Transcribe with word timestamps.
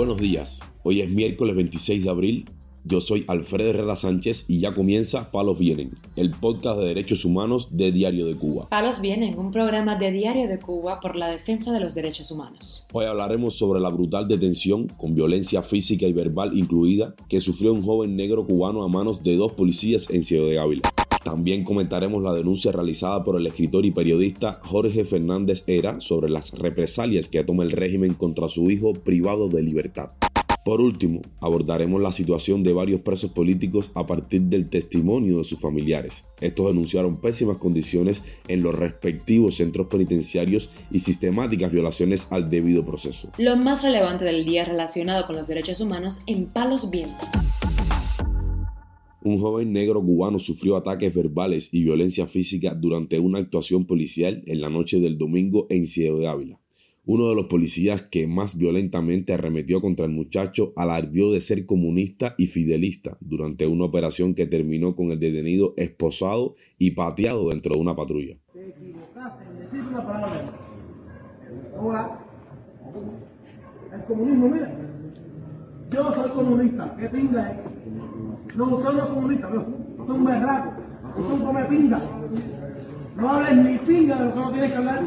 Buenos 0.00 0.18
días, 0.18 0.62
hoy 0.82 1.02
es 1.02 1.10
miércoles 1.10 1.54
26 1.56 2.04
de 2.04 2.10
abril. 2.10 2.50
Yo 2.84 3.02
soy 3.02 3.22
Alfredo 3.28 3.68
Herrera 3.68 3.96
Sánchez 3.96 4.46
y 4.48 4.58
ya 4.58 4.72
comienza 4.72 5.30
Palos 5.30 5.58
Vienen, 5.58 5.90
el 6.16 6.30
podcast 6.30 6.78
de 6.78 6.86
derechos 6.86 7.26
humanos 7.26 7.76
de 7.76 7.92
Diario 7.92 8.24
de 8.24 8.34
Cuba. 8.34 8.66
Palos 8.70 9.02
Vienen, 9.02 9.38
un 9.38 9.50
programa 9.50 9.96
de 9.96 10.10
Diario 10.10 10.48
de 10.48 10.58
Cuba 10.58 11.00
por 11.00 11.16
la 11.16 11.28
defensa 11.28 11.70
de 11.70 11.80
los 11.80 11.94
derechos 11.94 12.30
humanos. 12.30 12.86
Hoy 12.94 13.04
hablaremos 13.04 13.58
sobre 13.58 13.78
la 13.78 13.90
brutal 13.90 14.26
detención, 14.26 14.88
con 14.88 15.14
violencia 15.14 15.60
física 15.60 16.06
y 16.06 16.14
verbal 16.14 16.56
incluida, 16.56 17.14
que 17.28 17.38
sufrió 17.38 17.74
un 17.74 17.82
joven 17.82 18.16
negro 18.16 18.46
cubano 18.46 18.82
a 18.82 18.88
manos 18.88 19.22
de 19.22 19.36
dos 19.36 19.52
policías 19.52 20.08
en 20.08 20.22
Ciudad 20.22 20.48
de 20.48 20.58
Ávila. 20.60 20.90
También 21.22 21.64
comentaremos 21.64 22.22
la 22.22 22.32
denuncia 22.32 22.72
realizada 22.72 23.22
por 23.22 23.36
el 23.36 23.46
escritor 23.46 23.84
y 23.84 23.90
periodista 23.90 24.58
Jorge 24.62 25.04
Fernández 25.04 25.64
Era 25.66 26.00
sobre 26.00 26.30
las 26.30 26.58
represalias 26.58 27.28
que 27.28 27.44
toma 27.44 27.62
el 27.62 27.72
régimen 27.72 28.14
contra 28.14 28.48
su 28.48 28.70
hijo 28.70 28.94
privado 28.94 29.48
de 29.48 29.62
libertad. 29.62 30.12
Por 30.64 30.82
último, 30.82 31.22
abordaremos 31.40 32.02
la 32.02 32.12
situación 32.12 32.62
de 32.62 32.74
varios 32.74 33.00
presos 33.00 33.30
políticos 33.32 33.90
a 33.94 34.06
partir 34.06 34.42
del 34.42 34.68
testimonio 34.68 35.38
de 35.38 35.44
sus 35.44 35.58
familiares. 35.58 36.26
Estos 36.40 36.66
denunciaron 36.66 37.16
pésimas 37.16 37.56
condiciones 37.56 38.22
en 38.46 38.62
los 38.62 38.74
respectivos 38.74 39.56
centros 39.56 39.86
penitenciarios 39.86 40.70
y 40.90 41.00
sistemáticas 41.00 41.72
violaciones 41.72 42.30
al 42.30 42.50
debido 42.50 42.84
proceso. 42.84 43.30
Lo 43.38 43.56
más 43.56 43.82
relevante 43.82 44.26
del 44.26 44.44
día 44.44 44.66
relacionado 44.66 45.26
con 45.26 45.36
los 45.36 45.48
derechos 45.48 45.80
humanos 45.80 46.20
en 46.26 46.46
Palos 46.46 46.90
Vientos. 46.90 47.28
Un 49.22 49.38
joven 49.38 49.72
negro 49.72 50.02
cubano 50.02 50.38
sufrió 50.38 50.76
ataques 50.76 51.14
verbales 51.14 51.68
y 51.72 51.82
violencia 51.82 52.26
física 52.26 52.74
durante 52.74 53.18
una 53.18 53.38
actuación 53.38 53.84
policial 53.84 54.42
en 54.46 54.62
la 54.62 54.70
noche 54.70 54.98
del 54.98 55.18
domingo 55.18 55.66
en 55.68 55.86
Ciego 55.86 56.18
de 56.18 56.26
Ávila. 56.26 56.58
Uno 57.04 57.28
de 57.28 57.34
los 57.34 57.46
policías 57.46 58.00
que 58.02 58.26
más 58.26 58.56
violentamente 58.56 59.34
arremetió 59.34 59.82
contra 59.82 60.06
el 60.06 60.12
muchacho 60.12 60.72
alardió 60.74 61.32
de 61.32 61.40
ser 61.40 61.66
comunista 61.66 62.34
y 62.38 62.46
fidelista 62.46 63.18
durante 63.20 63.66
una 63.66 63.84
operación 63.84 64.34
que 64.34 64.46
terminó 64.46 64.96
con 64.96 65.10
el 65.10 65.20
detenido 65.20 65.74
esposado 65.76 66.54
y 66.78 66.92
pateado 66.92 67.50
dentro 67.50 67.74
de 67.74 67.80
una 67.80 67.96
patrulla. 67.96 68.36
El 73.92 74.04
comunismo, 74.04 74.48
mira. 74.48 74.89
Yo 75.92 76.14
soy 76.14 76.30
comunista. 76.30 76.96
¿Qué 76.98 77.08
pinga 77.08 77.50
es? 77.50 78.56
No, 78.56 78.76
usted 78.76 78.92
no 78.92 78.98
es 78.98 79.08
comunista, 79.08 79.50
no. 79.50 79.60
Usted 79.60 80.04
es 80.04 80.10
un 80.10 80.24
berraco. 80.24 80.72
Usted 81.08 81.24
es 81.24 81.30
un 81.30 81.46
come 81.46 81.64
pinga. 81.64 82.00
No 83.16 83.28
hables 83.28 83.56
ni 83.56 83.78
pinga 83.78 84.18
de 84.18 84.24
lo 84.24 84.34
que 84.34 84.40
no 84.40 84.52
tienes 84.52 84.70
que 84.70 84.76
hablar. 84.76 85.02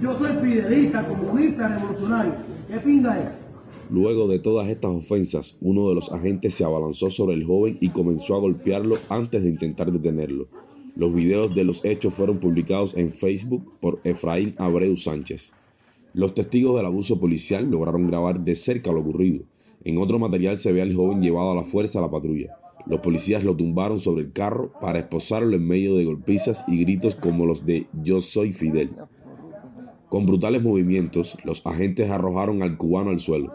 Yo 0.00 0.18
soy 0.18 0.32
fidelista, 0.42 1.06
comunista, 1.06 1.68
revolucionario. 1.68 2.32
¿Qué 2.68 2.78
pinga 2.78 3.18
es? 3.20 3.28
Luego 3.90 4.26
de 4.26 4.38
todas 4.38 4.68
estas 4.68 4.90
ofensas, 4.90 5.58
uno 5.60 5.88
de 5.88 5.94
los 5.94 6.12
agentes 6.12 6.54
se 6.54 6.64
abalanzó 6.64 7.10
sobre 7.10 7.34
el 7.34 7.44
joven 7.44 7.76
y 7.80 7.90
comenzó 7.90 8.36
a 8.36 8.40
golpearlo 8.40 8.96
antes 9.08 9.42
de 9.42 9.50
intentar 9.50 9.92
detenerlo. 9.92 10.48
Los 10.96 11.14
videos 11.14 11.54
de 11.54 11.64
los 11.64 11.84
hechos 11.84 12.14
fueron 12.14 12.38
publicados 12.38 12.96
en 12.96 13.12
Facebook 13.12 13.78
por 13.80 14.00
Efraín 14.04 14.54
Abreu 14.58 14.96
Sánchez. 14.96 15.52
Los 16.14 16.34
testigos 16.34 16.76
del 16.76 16.86
abuso 16.86 17.18
policial 17.18 17.70
lograron 17.70 18.06
grabar 18.06 18.40
de 18.40 18.54
cerca 18.54 18.92
lo 18.92 19.00
ocurrido. 19.00 19.44
En 19.84 19.98
otro 19.98 20.18
material 20.18 20.58
se 20.58 20.72
ve 20.72 20.82
al 20.82 20.94
joven 20.94 21.22
llevado 21.22 21.52
a 21.52 21.54
la 21.54 21.64
fuerza 21.64 21.98
a 21.98 22.02
la 22.02 22.10
patrulla. 22.10 22.56
Los 22.86 23.00
policías 23.00 23.44
lo 23.44 23.56
tumbaron 23.56 23.98
sobre 23.98 24.22
el 24.22 24.32
carro 24.32 24.72
para 24.80 24.98
esposarlo 24.98 25.56
en 25.56 25.66
medio 25.66 25.96
de 25.96 26.04
golpizas 26.04 26.64
y 26.68 26.80
gritos 26.80 27.14
como 27.14 27.46
los 27.46 27.64
de 27.64 27.86
Yo 28.02 28.20
soy 28.20 28.52
Fidel. 28.52 28.90
Con 30.08 30.26
brutales 30.26 30.62
movimientos, 30.62 31.38
los 31.44 31.64
agentes 31.64 32.10
arrojaron 32.10 32.62
al 32.62 32.76
cubano 32.76 33.10
al 33.10 33.18
suelo. 33.18 33.54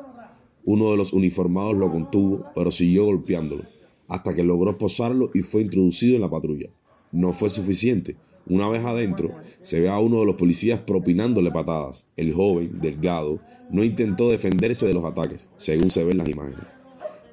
Uno 0.65 0.91
de 0.91 0.97
los 0.97 1.13
uniformados 1.13 1.75
lo 1.75 1.91
contuvo, 1.91 2.45
pero 2.55 2.71
siguió 2.71 3.05
golpeándolo, 3.05 3.63
hasta 4.07 4.33
que 4.33 4.43
logró 4.43 4.71
esposarlo 4.71 5.29
y 5.33 5.41
fue 5.41 5.61
introducido 5.61 6.15
en 6.15 6.21
la 6.21 6.29
patrulla. 6.29 6.69
No 7.11 7.33
fue 7.33 7.49
suficiente. 7.49 8.15
Una 8.49 8.69
vez 8.69 8.83
adentro, 8.85 9.35
se 9.61 9.81
ve 9.81 9.89
a 9.89 9.99
uno 9.99 10.21
de 10.21 10.25
los 10.25 10.35
policías 10.35 10.79
propinándole 10.79 11.51
patadas. 11.51 12.07
El 12.15 12.31
joven, 12.31 12.79
delgado, 12.79 13.41
no 13.69 13.83
intentó 13.83 14.29
defenderse 14.29 14.87
de 14.87 14.93
los 14.93 15.03
ataques, 15.03 15.49
según 15.57 15.89
se 15.89 16.03
ven 16.03 16.17
las 16.17 16.29
imágenes. 16.29 16.65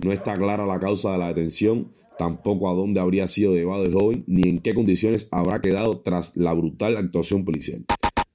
No 0.03 0.13
está 0.13 0.37
clara 0.37 0.67
la 0.67 0.81
causa 0.81 1.13
de 1.13 1.19
la 1.19 1.29
detención, 1.29 1.93
tampoco 2.19 2.69
a 2.69 2.75
dónde 2.75 3.01
habría 3.01 3.29
sido 3.29 3.55
llevado 3.55 3.85
el 3.85 3.93
joven, 3.93 4.25
ni 4.27 4.49
en 4.49 4.59
qué 4.59 4.75
condiciones 4.75 5.29
habrá 5.31 5.61
quedado 5.61 6.01
tras 6.01 6.37
la 6.37 6.53
brutal 6.53 6.97
actuación 6.97 7.45
policial. 7.45 7.85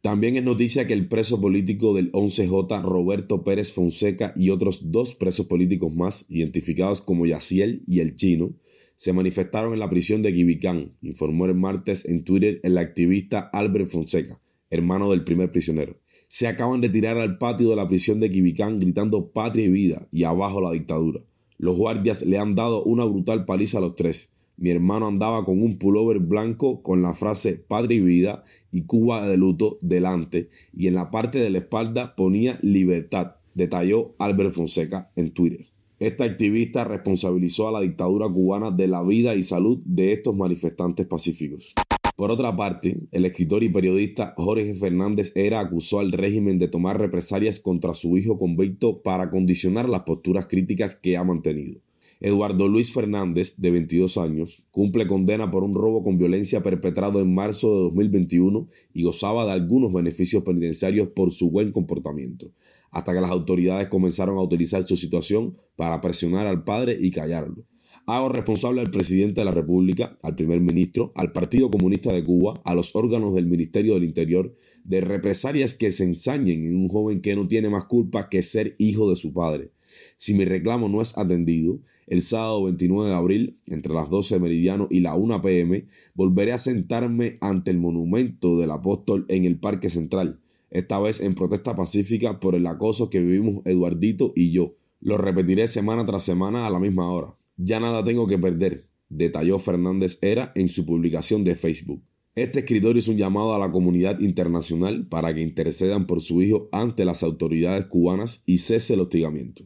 También 0.02 0.38
es 0.38 0.44
noticia 0.44 0.88
que 0.88 0.94
el 0.94 1.10
preso 1.10 1.42
político 1.42 1.94
del 1.94 2.14
11J, 2.14 2.82
Roberto 2.84 3.44
Pérez 3.44 3.74
Fonseca, 3.74 4.32
y 4.38 4.52
otros 4.52 4.92
dos 4.92 5.16
presos 5.16 5.48
políticos 5.48 5.94
más, 5.94 6.26
identificados 6.30 7.02
como 7.02 7.26
Yaciel 7.26 7.84
y 7.86 8.00
El 8.00 8.16
Chino, 8.16 8.54
se 9.00 9.14
manifestaron 9.14 9.72
en 9.72 9.80
la 9.80 9.90
prisión 9.90 10.22
de 10.24 10.34
Quibicán, 10.34 10.92
informó 11.02 11.46
el 11.46 11.56
martes 11.56 12.04
en 12.04 12.26
Twitter 12.26 12.60
el 12.64 12.78
activista 12.78 13.50
Albert 13.54 13.88
Fonseca, 13.88 14.42
hermano 14.70 15.12
del 15.12 15.24
primer 15.24 15.54
prisionero. 15.54 15.96
Se 16.28 16.50
acaban 16.50 16.82
de 16.82 16.90
tirar 16.90 17.16
al 17.16 17.38
patio 17.38 17.70
de 17.70 17.78
la 17.78 17.88
prisión 17.88 18.20
de 18.20 18.30
Quibicán 18.30 18.78
gritando 18.78 19.32
patria 19.32 19.64
y 19.64 19.70
vida 19.70 20.06
y 20.12 20.26
abajo 20.26 20.60
la 20.60 20.74
dictadura. 20.74 21.22
Los 21.58 21.78
guardias 21.78 22.26
le 22.26 22.40
han 22.40 22.56
dado 22.56 22.84
una 22.84 23.06
brutal 23.06 23.46
paliza 23.46 23.78
a 23.78 23.82
los 23.82 23.96
tres. 23.96 24.34
Mi 24.58 24.70
hermano 24.70 25.08
andaba 25.08 25.46
con 25.46 25.64
un 25.64 25.78
pullover 25.78 26.20
blanco 26.20 26.84
con 26.84 27.02
la 27.02 27.14
frase 27.14 27.54
patria 27.54 28.00
y 28.00 28.02
vida 28.02 28.44
y 28.70 28.82
Cuba 28.82 29.26
de 29.26 29.38
luto 29.38 29.78
delante 29.80 30.50
y 30.76 30.88
en 30.88 30.96
la 30.96 31.10
parte 31.10 31.38
de 31.38 31.50
la 31.50 31.60
espalda 31.60 32.18
ponía 32.18 32.60
libertad, 32.62 33.38
detalló 33.54 34.14
Albert 34.20 34.52
Fonseca 34.52 35.10
en 35.16 35.32
Twitter. 35.32 35.69
Esta 36.00 36.24
activista 36.24 36.86
responsabilizó 36.86 37.68
a 37.68 37.74
la 37.74 37.82
dictadura 37.82 38.30
cubana 38.30 38.72
de 38.72 38.88
la 38.88 39.04
vida 39.04 39.36
y 39.36 39.44
salud 39.44 39.80
de 39.84 40.14
estos 40.14 40.34
manifestantes 40.34 41.06
pacíficos. 41.06 41.74
Por 42.16 42.32
otra 42.32 42.56
parte, 42.56 43.02
el 43.12 43.26
escritor 43.26 43.64
y 43.64 43.70
periodista 43.70 44.34
Jorge 44.38 44.76
Fernández 44.76 45.34
Era 45.36 45.60
acusó 45.60 46.00
al 46.00 46.14
régimen 46.14 46.58
de 46.58 46.70
tomar 46.70 46.98
represalias 46.98 47.60
contra 47.60 47.94
su 47.94 48.18
hijo 48.18 48.38
convicto 48.38 49.02
para 49.02 49.30
condicionar 49.30 49.90
las 49.90 50.04
posturas 50.04 50.48
críticas 50.48 50.96
que 50.96 51.18
ha 51.18 51.24
mantenido. 51.26 51.82
Eduardo 52.22 52.68
Luis 52.68 52.92
Fernández, 52.92 53.56
de 53.62 53.72
22 53.72 54.18
años, 54.18 54.62
cumple 54.72 55.08
condena 55.08 55.52
por 55.52 55.64
un 55.64 55.74
robo 55.74 56.04
con 56.04 56.18
violencia 56.18 56.62
perpetrado 56.62 57.22
en 57.22 57.34
marzo 57.34 57.74
de 57.74 57.84
2021 57.84 58.68
y 58.94 59.04
gozaba 59.04 59.46
de 59.46 59.54
algunos 59.54 59.94
beneficios 59.94 60.44
penitenciarios 60.44 61.08
por 61.08 61.32
su 61.32 61.50
buen 61.50 61.72
comportamiento, 61.72 62.52
hasta 62.92 63.14
que 63.14 63.22
las 63.22 63.32
autoridades 63.32 63.88
comenzaron 63.88 64.38
a 64.38 64.42
utilizar 64.42 64.84
su 64.84 64.98
situación 64.98 65.56
para 65.78 66.02
presionar 66.02 66.46
al 66.46 66.66
padre 66.66 66.98
y 67.00 67.10
callarlo. 67.10 67.64
Hago 68.06 68.28
responsable 68.28 68.82
al 68.82 68.92
presidente 68.92 69.40
de 69.40 69.46
la 69.46 69.54
República, 69.54 70.20
al 70.22 70.36
primer 70.36 70.60
ministro, 70.60 71.14
al 71.16 71.32
Partido 71.32 71.72
Comunista 71.72 72.12
de 72.12 72.26
Cuba, 72.26 72.60
a 72.66 72.76
los 72.76 72.98
órganos 72.98 73.34
del 73.34 73.46
Ministerio 73.46 73.94
del 73.94 74.04
Interior, 74.04 74.54
de 74.84 75.00
represalias 75.00 75.74
que 75.74 75.90
se 75.90 76.04
ensañen 76.04 76.66
en 76.66 76.76
un 76.76 76.90
joven 76.90 77.22
que 77.22 77.38
no 77.38 77.48
tiene 77.48 77.70
más 77.70 77.86
culpa 77.86 78.28
que 78.28 78.42
ser 78.42 78.76
hijo 78.78 79.10
de 79.10 79.16
su 79.16 79.32
padre. 79.32 79.72
Si 80.20 80.34
mi 80.34 80.44
reclamo 80.44 80.90
no 80.90 81.02
es 81.02 81.18
atendido, 81.18 81.80
el 82.06 82.22
sábado 82.22 82.66
29 82.66 83.10
de 83.10 83.16
abril, 83.16 83.58
entre 83.68 83.94
las 83.94 84.10
12 84.10 84.38
meridiano 84.42 84.90
y 84.92 85.00
la 85.00 85.16
1 85.16 85.42
pm, 85.42 85.86
volveré 86.14 86.52
a 86.52 86.58
sentarme 86.58 87.38
ante 87.40 87.72
el 87.72 87.78
monumento 87.78 88.60
del 88.60 88.72
apóstol 88.72 89.26
en 89.30 89.46
el 89.46 89.58
Parque 89.58 89.90
Central, 89.90 90.42
esta 90.72 91.00
vez 91.00 91.22
en 91.22 91.36
protesta 91.36 91.74
pacífica 91.78 92.42
por 92.42 92.56
el 92.56 92.68
acoso 92.68 93.10
que 93.10 93.22
vivimos 93.22 93.66
Eduardito 93.66 94.34
y 94.36 94.52
yo. 94.52 94.76
Lo 95.00 95.18
repetiré 95.18 95.68
semana 95.68 96.06
tras 96.06 96.24
semana 96.24 96.68
a 96.68 96.70
la 96.70 96.82
misma 96.82 97.10
hora. 97.10 97.34
Ya 97.56 97.80
nada 97.80 98.04
tengo 98.04 98.28
que 98.28 98.38
perder, 98.38 98.90
detalló 99.08 99.58
Fernández 99.58 100.20
Era 100.22 100.52
en 100.54 100.68
su 100.68 100.86
publicación 100.86 101.46
de 101.46 101.56
Facebook. 101.56 102.02
Este 102.36 102.60
escritor 102.60 102.98
hizo 102.98 103.12
un 103.12 103.18
llamado 103.18 103.56
a 103.56 103.60
la 103.60 103.72
comunidad 103.72 104.20
internacional 104.20 105.08
para 105.08 105.34
que 105.34 105.42
intercedan 105.42 106.08
por 106.08 106.20
su 106.20 106.42
hijo 106.42 106.68
ante 106.74 107.06
las 107.06 107.24
autoridades 107.24 107.86
cubanas 107.86 108.44
y 108.46 108.58
cese 108.58 108.96
el 108.96 109.00
hostigamiento. 109.00 109.64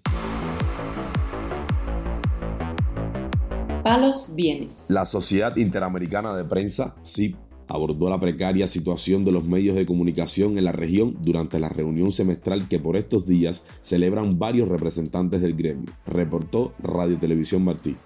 Palos 3.83 4.31
viene. 4.33 4.69
La 4.87 5.05
Sociedad 5.05 5.57
Interamericana 5.57 6.33
de 6.33 6.45
Prensa, 6.45 6.95
SIP, 7.03 7.35
abordó 7.67 8.09
la 8.09 8.19
precaria 8.19 8.65
situación 8.65 9.25
de 9.25 9.33
los 9.33 9.43
medios 9.43 9.75
de 9.75 9.85
comunicación 9.85 10.57
en 10.57 10.63
la 10.63 10.71
región 10.71 11.17
durante 11.21 11.59
la 11.59 11.67
reunión 11.67 12.09
semestral 12.11 12.69
que 12.69 12.79
por 12.79 12.95
estos 12.95 13.25
días 13.25 13.65
celebran 13.81 14.39
varios 14.39 14.69
representantes 14.69 15.41
del 15.41 15.55
gremio, 15.55 15.91
reportó 16.05 16.73
Radio 16.79 17.17
Televisión 17.19 17.65
Martí. 17.65 17.97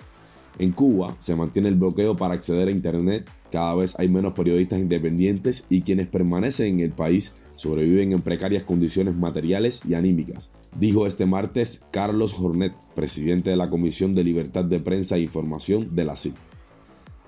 En 0.58 0.72
Cuba 0.72 1.16
se 1.20 1.36
mantiene 1.36 1.70
el 1.70 1.76
bloqueo 1.76 2.18
para 2.18 2.34
acceder 2.34 2.70
a 2.70 2.72
Internet, 2.72 3.30
cada 3.52 3.76
vez 3.76 4.00
hay 4.00 4.10
menos 4.10 4.34
periodistas 4.34 4.80
independientes 4.80 5.68
y 5.70 5.82
quienes 5.82 6.08
permanecen 6.08 6.76
en 6.76 6.80
el 6.80 6.92
país 6.92 7.38
sobreviven 7.58 8.14
en 8.14 8.22
precarias 8.22 8.64
condiciones 8.64 9.18
materiales 9.18 9.82
y 9.86 9.96
anímicas, 9.96 10.54
dijo 10.80 11.06
este 11.06 11.26
martes 11.26 11.86
Carlos 11.92 12.32
Jornet, 12.32 12.74
presidente 12.96 13.50
de 13.50 13.58
la 13.58 13.70
Comisión 13.70 14.16
de 14.16 14.24
Libertad 14.24 14.64
de 14.64 14.80
Prensa 14.80 15.18
e 15.18 15.22
Información 15.22 15.94
de 15.94 16.06
la 16.06 16.16
CIP. 16.16 16.36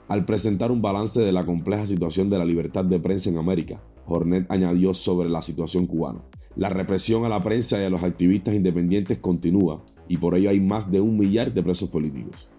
Al 0.08 0.26
presentar 0.26 0.72
un 0.72 0.82
balance 0.82 1.20
de 1.22 1.32
la 1.32 1.46
compleja 1.46 1.86
situación 1.86 2.30
de 2.30 2.40
la 2.40 2.46
libertad 2.46 2.86
de 2.86 3.00
prensa 3.00 3.30
en 3.30 3.38
América, 3.38 3.80
Jornet 4.06 4.50
añadió 4.50 4.96
sobre 4.96 5.30
la 5.30 5.42
situación 5.42 5.86
cubana. 5.86 6.24
La 6.56 6.70
represión 6.70 7.26
a 7.26 7.30
la 7.30 7.44
prensa 7.44 7.80
y 7.80 7.86
a 7.86 7.92
los 7.92 8.02
activistas 8.02 8.56
independientes 8.56 9.20
continúa 9.20 9.84
y 10.08 10.18
por 10.18 10.36
ello 10.36 10.50
hay 10.50 10.60
más 10.60 10.90
de 10.90 11.00
un 11.00 11.18
millar 11.18 11.54
de 11.54 11.62
presos 11.62 11.90
políticos. 11.90 12.50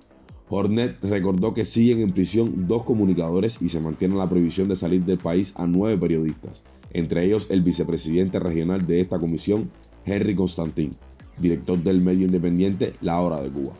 Hornet 0.49 0.97
recordó 1.03 1.53
que 1.53 1.65
siguen 1.65 2.01
en 2.01 2.13
prisión 2.13 2.67
dos 2.69 2.85
comunicadores 2.85 3.61
y 3.61 3.69
se 3.69 3.81
mantiene 3.81 4.17
la 4.17 4.29
prohibición 4.29 4.69
de 4.69 4.77
salir 4.77 5.05
del 5.05 5.19
país 5.19 5.55
a 5.57 5.67
nueve 5.67 5.99
periodistas, 5.99 6.65
entre 6.93 7.25
ellos 7.25 7.49
el 7.51 7.63
vicepresidente 7.63 8.39
regional 8.39 8.87
de 8.87 9.01
esta 9.01 9.19
comisión, 9.19 9.71
Henry 10.05 10.35
Constantin, 10.35 10.91
director 11.39 11.79
del 11.79 12.03
medio 12.03 12.27
independiente 12.27 12.95
La 13.01 13.21
Hora 13.21 13.41
de 13.41 13.51
Cuba. 13.51 13.73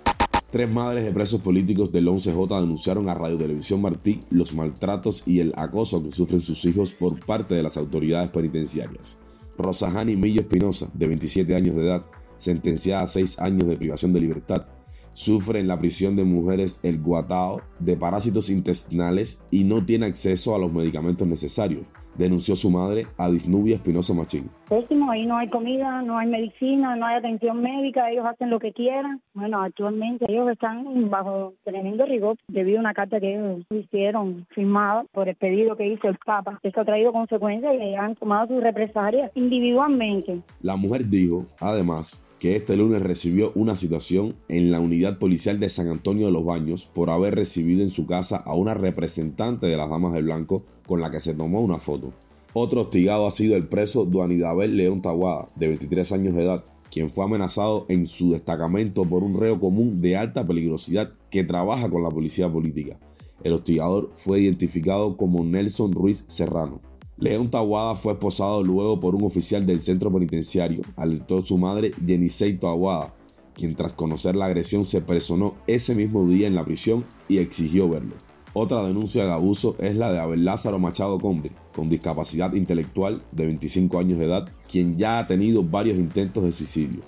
Tres 0.51 0.69
madres 0.69 1.05
de 1.05 1.13
presos 1.13 1.41
políticos 1.43 1.93
del 1.93 2.09
11J 2.09 2.61
denunciaron 2.61 3.09
a 3.09 3.15
Radio 3.15 3.39
Televisión 3.39 3.81
Martí 3.81 4.21
los 4.31 4.53
maltratos 4.53 5.23
y 5.25 5.39
el 5.39 5.53
acoso 5.57 6.03
que 6.03 6.11
sufren 6.11 6.41
sus 6.41 6.65
hijos 6.65 6.93
por 6.93 7.25
parte 7.25 7.55
de 7.55 7.63
las 7.63 7.77
autoridades 7.77 8.31
penitenciarias. 8.31 9.19
Rosahani 9.57 10.17
Millo 10.17 10.41
Espinosa, 10.41 10.89
de 10.93 11.07
27 11.07 11.55
años 11.55 11.77
de 11.77 11.85
edad, 11.85 12.05
sentenciada 12.37 13.03
a 13.03 13.07
seis 13.07 13.39
años 13.39 13.69
de 13.69 13.77
privación 13.77 14.13
de 14.13 14.21
libertad, 14.21 14.67
sufre 15.13 15.61
en 15.61 15.69
la 15.69 15.79
prisión 15.79 16.17
de 16.17 16.25
mujeres 16.25 16.81
el 16.83 17.01
guatao 17.01 17.63
de 17.79 17.97
parásitos 17.97 18.51
intestinales 18.51 19.45
y 19.51 19.65
no 19.65 19.85
tiene 19.85 20.07
acceso 20.07 20.55
a 20.55 20.59
los 20.59 20.73
medicamentos 20.73 21.27
necesarios, 21.27 21.87
denunció 22.17 22.55
su 22.57 22.71
madre 22.71 23.07
a 23.17 23.31
Disnubia 23.31 23.77
Espinosa 23.77 24.15
Machín. 24.15 24.51
Pésimo, 24.69 25.11
ahí 25.11 25.27
no 25.27 25.37
hay 25.37 25.49
comida, 25.49 26.03
no 26.03 26.19
hay 26.19 26.29
medicina, 26.29 26.97
no 26.97 27.07
hay 27.07 27.17
atención 27.17 27.61
médica, 27.61 28.11
ellos 28.11 28.27
hacen 28.27 28.51
lo 28.51 28.59
que 28.59 28.73
quieran. 28.73 29.21
Bueno, 29.35 29.63
actualmente 29.63 30.27
ellos 30.29 30.49
están 30.51 31.11
bajo 31.11 31.55
tremendo 31.65 32.05
rigor 32.07 32.37
debido 32.49 32.79
a 32.79 32.81
una 32.81 32.95
carta 32.95 33.21
que 33.21 33.35
ellos 33.35 33.65
hicieron 33.71 34.47
firmada 34.51 35.05
por 35.13 35.29
el 35.29 35.37
pedido 35.37 35.77
que 35.77 35.87
hizo 35.87 36.09
el 36.09 36.19
Papa. 36.25 36.61
Esto 36.63 36.83
ha 36.83 36.85
traído 36.85 37.13
consecuencias 37.13 37.75
y 37.81 37.95
han 37.95 38.15
tomado 38.17 38.49
sus 38.49 38.63
represalias 38.63 39.31
individualmente. 39.35 40.43
La 40.61 40.77
mujer 40.77 41.09
dijo, 41.09 41.47
además, 41.59 42.27
que 42.41 42.57
este 42.57 42.75
lunes 42.75 43.03
recibió 43.03 43.53
una 43.55 43.77
situación 43.77 44.35
en 44.49 44.71
la 44.73 44.81
unidad 44.81 45.19
policial 45.19 45.61
de 45.61 45.69
San 45.69 45.89
Antonio 45.89 46.25
de 46.25 46.33
los 46.33 46.45
Baños 46.45 46.87
por 46.87 47.11
haber 47.11 47.35
recibido 47.35 47.83
en 47.83 47.91
su 47.91 48.07
casa 48.07 48.39
a 48.39 48.55
una 48.55 48.73
representante 48.73 49.67
de 49.67 49.77
las 49.77 49.91
Damas 49.91 50.15
del 50.15 50.25
Blanco 50.25 50.65
con 50.87 51.03
la 51.03 51.11
que 51.11 51.21
se 51.21 51.35
tomó 51.35 51.61
una 51.61 51.79
foto. 51.79 52.15
Otro 52.55 52.81
hostigado 52.81 53.27
ha 53.27 53.31
sido 53.31 53.57
el 53.57 53.69
preso 53.69 54.07
Duanidabel 54.07 54.75
León 54.75 55.03
Taguada, 55.03 55.49
de 55.55 55.69
23 55.69 56.13
años 56.13 56.35
de 56.35 56.45
edad, 56.45 56.65
quien 56.91 57.11
fue 57.11 57.27
amenazado 57.27 57.85
en 57.91 58.07
su 58.07 58.33
destacamento 58.33 59.05
por 59.05 59.23
un 59.23 59.39
reo 59.39 59.61
común 59.61 60.01
de 60.01 60.17
alta 60.17 60.47
peligrosidad 60.47 61.13
que 61.31 61.45
trabaja 61.45 61.91
con 61.91 62.03
la 62.03 62.11
policía 62.11 62.51
política. 62.51 62.99
El 63.45 63.53
hostigador 63.53 64.13
fue 64.15 64.41
identificado 64.41 65.19
como 65.19 65.45
Nelson 65.45 65.93
Ruiz 65.93 66.25
Serrano. 66.29 66.81
León 67.21 67.51
Taguada 67.51 67.95
fue 67.97 68.15
esposado 68.15 68.63
luego 68.65 68.99
por 68.99 69.15
un 69.15 69.25
oficial 69.25 69.67
del 69.67 69.83
centro 69.83 70.11
penitenciario, 70.11 70.81
alertó 70.97 71.45
su 71.45 71.59
madre 71.59 71.93
Jenisei 72.07 72.59
Taguada, 72.59 73.15
quien 73.55 73.75
tras 73.75 73.93
conocer 73.93 74.37
la 74.37 74.47
agresión 74.47 74.87
se 74.87 75.03
personó 75.03 75.55
ese 75.67 75.95
mismo 75.95 76.27
día 76.27 76.47
en 76.47 76.55
la 76.55 76.65
prisión 76.65 77.05
y 77.29 77.37
exigió 77.37 77.91
verlo. 77.91 78.15
Otra 78.55 78.83
denuncia 78.83 79.27
de 79.27 79.33
abuso 79.33 79.77
es 79.81 79.97
la 79.97 80.11
de 80.11 80.19
Abel 80.19 80.47
Lázaro 80.47 80.79
Machado 80.79 81.19
Combe, 81.19 81.51
con 81.75 81.91
discapacidad 81.91 82.55
intelectual 82.55 83.23
de 83.33 83.45
25 83.45 83.99
años 83.99 84.19
de 84.19 84.25
edad, 84.25 84.51
quien 84.67 84.97
ya 84.97 85.19
ha 85.19 85.27
tenido 85.27 85.63
varios 85.63 85.99
intentos 85.99 86.43
de 86.45 86.53
suicidio. 86.53 87.03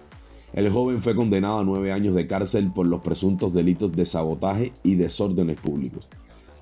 El 0.53 0.69
joven 0.69 1.01
fue 1.01 1.17
condenado 1.17 1.61
a 1.61 1.65
nueve 1.65 1.91
años 1.91 2.15
de 2.15 2.27
cárcel 2.27 2.71
por 2.71 2.87
los 2.87 3.01
presuntos 3.01 3.55
delitos 3.55 3.91
de 3.93 4.05
sabotaje 4.05 4.75
y 4.83 4.97
desórdenes 4.97 5.57
públicos 5.57 6.11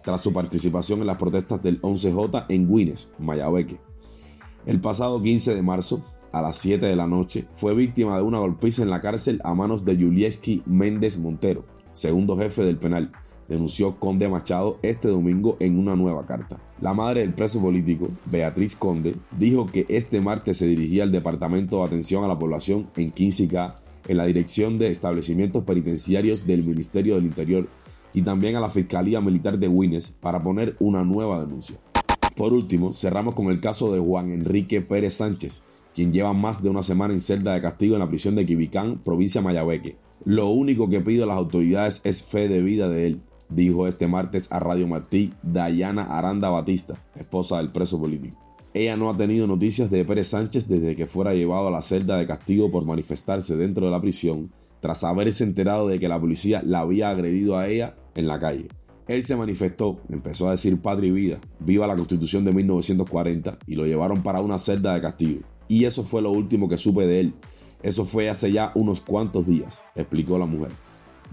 tras 0.02 0.20
su 0.20 0.32
participación 0.32 1.00
en 1.00 1.06
las 1.06 1.16
protestas 1.16 1.62
del 1.62 1.80
11J 1.82 2.46
en 2.48 2.68
Guines, 2.68 3.14
Mayabeque. 3.18 3.80
El 4.66 4.80
pasado 4.80 5.20
15 5.20 5.54
de 5.54 5.62
marzo, 5.62 6.04
a 6.32 6.42
las 6.42 6.56
7 6.56 6.84
de 6.84 6.96
la 6.96 7.06
noche, 7.06 7.46
fue 7.54 7.74
víctima 7.74 8.16
de 8.16 8.22
una 8.22 8.38
golpiza 8.38 8.82
en 8.82 8.90
la 8.90 9.00
cárcel 9.00 9.40
a 9.44 9.54
manos 9.54 9.84
de 9.84 9.96
Yulieski 9.96 10.62
Méndez 10.66 11.18
Montero, 11.18 11.64
segundo 11.92 12.36
jefe 12.36 12.62
del 12.62 12.78
penal, 12.78 13.12
denunció 13.48 13.98
Conde 13.98 14.28
Machado 14.28 14.78
este 14.82 15.08
domingo 15.08 15.56
en 15.60 15.78
una 15.78 15.96
nueva 15.96 16.24
carta. 16.24 16.60
La 16.80 16.94
madre 16.94 17.20
del 17.20 17.34
preso 17.34 17.60
político, 17.60 18.08
Beatriz 18.26 18.76
Conde, 18.76 19.16
dijo 19.36 19.66
que 19.66 19.86
este 19.88 20.20
martes 20.20 20.56
se 20.56 20.66
dirigía 20.66 21.02
al 21.02 21.12
Departamento 21.12 21.78
de 21.78 21.84
Atención 21.84 22.24
a 22.24 22.28
la 22.28 22.38
Población 22.38 22.88
en 22.96 23.12
15K 23.12 23.74
en 24.08 24.16
la 24.16 24.24
Dirección 24.24 24.78
de 24.78 24.88
Establecimientos 24.88 25.64
Penitenciarios 25.64 26.46
del 26.46 26.64
Ministerio 26.64 27.16
del 27.16 27.26
Interior 27.26 27.68
y 28.12 28.22
también 28.22 28.56
a 28.56 28.60
la 28.60 28.68
Fiscalía 28.68 29.20
Militar 29.20 29.58
de 29.58 29.68
Wines 29.68 30.10
para 30.10 30.42
poner 30.42 30.76
una 30.80 31.04
nueva 31.04 31.40
denuncia. 31.40 31.78
Por 32.36 32.52
último, 32.52 32.92
cerramos 32.92 33.34
con 33.34 33.46
el 33.46 33.60
caso 33.60 33.92
de 33.92 34.00
Juan 34.00 34.30
Enrique 34.32 34.80
Pérez 34.80 35.14
Sánchez, 35.14 35.64
quien 35.94 36.12
lleva 36.12 36.32
más 36.32 36.62
de 36.62 36.70
una 36.70 36.82
semana 36.82 37.12
en 37.12 37.20
celda 37.20 37.54
de 37.54 37.60
castigo 37.60 37.94
en 37.94 38.00
la 38.00 38.08
prisión 38.08 38.34
de 38.34 38.46
Quibicán, 38.46 38.98
provincia 38.98 39.40
de 39.40 39.46
Mayabeque. 39.46 39.96
Lo 40.24 40.48
único 40.48 40.88
que 40.88 41.00
pido 41.00 41.24
a 41.24 41.26
las 41.26 41.36
autoridades 41.36 42.00
es 42.04 42.22
fe 42.22 42.48
de 42.48 42.62
vida 42.62 42.88
de 42.88 43.06
él, 43.06 43.20
dijo 43.48 43.86
este 43.86 44.06
martes 44.06 44.52
a 44.52 44.60
Radio 44.60 44.86
Martí 44.86 45.34
Dayana 45.42 46.04
Aranda 46.04 46.50
Batista, 46.50 47.02
esposa 47.14 47.58
del 47.58 47.72
preso 47.72 47.98
político. 47.98 48.38
Ella 48.72 48.96
no 48.96 49.10
ha 49.10 49.16
tenido 49.16 49.46
noticias 49.48 49.90
de 49.90 50.04
Pérez 50.04 50.28
Sánchez 50.28 50.68
desde 50.68 50.94
que 50.94 51.06
fuera 51.06 51.34
llevado 51.34 51.68
a 51.68 51.72
la 51.72 51.82
celda 51.82 52.16
de 52.16 52.26
castigo 52.26 52.70
por 52.70 52.84
manifestarse 52.84 53.56
dentro 53.56 53.86
de 53.86 53.92
la 53.92 54.00
prisión 54.00 54.52
tras 54.80 55.04
haberse 55.04 55.44
enterado 55.44 55.88
de 55.88 55.98
que 55.98 56.08
la 56.08 56.20
policía 56.20 56.62
la 56.64 56.80
había 56.80 57.10
agredido 57.10 57.58
a 57.58 57.68
ella 57.68 57.96
en 58.14 58.26
la 58.26 58.38
calle. 58.38 58.68
Él 59.08 59.24
se 59.24 59.34
manifestó, 59.34 60.00
empezó 60.08 60.48
a 60.48 60.52
decir 60.52 60.80
patria 60.80 61.08
y 61.08 61.12
vida, 61.12 61.40
viva 61.58 61.86
la 61.86 61.96
constitución 61.96 62.44
de 62.44 62.52
1940 62.52 63.58
y 63.66 63.74
lo 63.74 63.84
llevaron 63.84 64.22
para 64.22 64.40
una 64.40 64.58
celda 64.58 64.94
de 64.94 65.00
castigo. 65.00 65.40
Y 65.66 65.84
eso 65.84 66.04
fue 66.04 66.22
lo 66.22 66.30
último 66.30 66.68
que 66.68 66.78
supe 66.78 67.06
de 67.06 67.20
él. 67.20 67.34
Eso 67.82 68.04
fue 68.04 68.30
hace 68.30 68.52
ya 68.52 68.72
unos 68.74 69.00
cuantos 69.00 69.46
días, 69.46 69.84
explicó 69.96 70.38
la 70.38 70.46
mujer. 70.46 70.70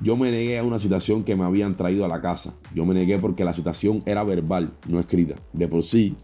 Yo 0.02 0.16
me 0.16 0.32
negué 0.32 0.60
a 0.60 0.64
una 0.64 0.80
citación 0.80 1.24
que 1.24 1.36
me 1.36 1.44
habían 1.44 1.76
traído 1.76 2.06
a 2.06 2.08
la 2.08 2.22
casa. 2.22 2.56
Yo 2.74 2.86
me 2.86 2.94
negué 2.94 3.20
porque 3.20 3.44
la 3.44 3.54
citación 3.54 4.02
era 4.06 4.24
verbal, 4.24 4.74
no 4.88 5.00
escrita. 5.00 5.36
De 5.54 5.68
por 5.68 5.84
sí, 5.84 6.16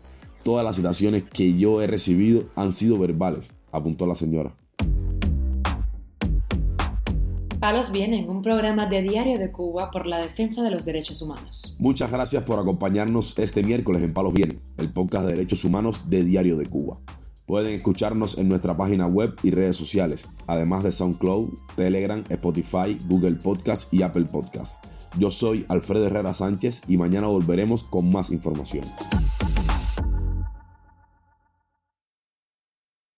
todas 0.43 0.63
las 0.63 0.75
citaciones 0.75 1.23
que 1.23 1.57
yo 1.57 1.81
he 1.81 1.87
recibido 1.87 2.45
han 2.55 2.71
sido 2.71 2.99
verbales, 2.99 3.57
apuntó 3.71 4.05
la 4.05 4.15
señora. 4.15 4.55
Palos 7.63 7.93
Vienen, 7.93 8.29
un 8.29 8.41
programa 8.41 8.87
de 8.87 9.01
Diario 9.01 9.39
de 9.39 9.49
Cuba 9.49 9.89
por 9.89 10.05
la 10.05 10.17
defensa 10.17 10.61
de 10.63 10.69
los 10.69 10.83
derechos 10.83 11.21
humanos. 11.21 11.77
Muchas 11.79 12.11
gracias 12.11 12.43
por 12.43 12.59
acompañarnos 12.59 13.39
este 13.39 13.63
miércoles 13.63 14.03
en 14.03 14.13
Palos 14.13 14.33
Vienen, 14.33 14.59
el 14.75 14.91
podcast 14.91 15.25
de 15.27 15.31
derechos 15.31 15.63
humanos 15.63 16.09
de 16.09 16.25
Diario 16.25 16.57
de 16.57 16.65
Cuba. 16.65 16.99
Pueden 17.45 17.73
escucharnos 17.73 18.37
en 18.37 18.49
nuestra 18.49 18.75
página 18.75 19.07
web 19.07 19.35
y 19.43 19.51
redes 19.51 19.77
sociales, 19.77 20.27
además 20.45 20.83
de 20.83 20.91
SoundCloud, 20.91 21.53
Telegram, 21.77 22.25
Spotify, 22.27 22.97
Google 23.07 23.35
Podcast 23.35 23.93
y 23.93 24.01
Apple 24.01 24.25
Podcast. 24.25 24.83
Yo 25.17 25.31
soy 25.31 25.65
Alfredo 25.69 26.07
Herrera 26.07 26.33
Sánchez 26.33 26.81
y 26.89 26.97
mañana 26.97 27.27
volveremos 27.27 27.85
con 27.85 28.11
más 28.11 28.31
información. 28.31 28.83